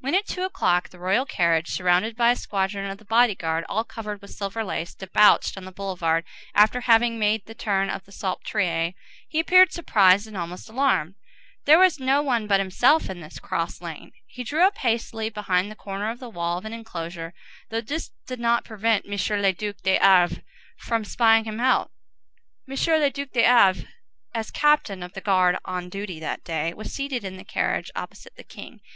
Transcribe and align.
When, 0.00 0.16
at 0.16 0.26
two 0.26 0.42
o'clock, 0.42 0.88
the 0.88 0.98
royal 0.98 1.24
carriage, 1.24 1.68
surrounded 1.68 2.16
by 2.16 2.32
a 2.32 2.34
squadron 2.34 2.90
of 2.90 2.98
the 2.98 3.04
body 3.04 3.36
guard 3.36 3.64
all 3.68 3.84
covered 3.84 4.20
with 4.20 4.32
silver 4.34 4.64
lace, 4.64 4.92
debouched 4.92 5.56
on 5.56 5.66
the 5.66 5.70
boulevard, 5.70 6.24
after 6.52 6.80
having 6.80 7.16
made 7.16 7.46
the 7.46 7.54
turn 7.54 7.88
of 7.88 8.04
the 8.04 8.10
Salpêtrière, 8.10 8.94
he 9.28 9.38
appeared 9.38 9.72
surprised 9.72 10.26
and 10.26 10.36
almost 10.36 10.68
alarmed. 10.68 11.14
There 11.64 11.78
was 11.78 12.00
no 12.00 12.22
one 12.22 12.48
but 12.48 12.58
himself 12.58 13.08
in 13.08 13.20
this 13.20 13.38
cross 13.38 13.80
lane. 13.80 14.10
He 14.26 14.42
drew 14.42 14.62
up 14.66 14.78
hastily 14.78 15.30
behind 15.30 15.70
the 15.70 15.76
corner 15.76 16.10
of 16.10 16.18
the 16.18 16.28
wall 16.28 16.58
of 16.58 16.64
an 16.64 16.72
enclosure, 16.72 17.32
though 17.70 17.80
this 17.80 18.10
did 18.26 18.40
not 18.40 18.64
prevent 18.64 19.04
M. 19.06 19.12
le 19.40 19.52
Duc 19.52 19.76
de 19.84 19.96
Havré 20.00 20.42
from 20.78 21.04
spying 21.04 21.44
him 21.44 21.60
out. 21.60 21.92
M. 22.68 22.74
le 23.00 23.10
Duc 23.10 23.30
de 23.30 23.44
Havré, 23.44 23.86
as 24.34 24.50
captain 24.50 25.04
of 25.04 25.12
the 25.12 25.20
guard 25.20 25.56
on 25.64 25.88
duty 25.88 26.18
that 26.18 26.42
day, 26.42 26.74
was 26.74 26.92
seated 26.92 27.22
in 27.22 27.36
the 27.36 27.44
carriage, 27.44 27.92
opposite 27.94 28.34
the 28.34 28.42
king. 28.42 28.80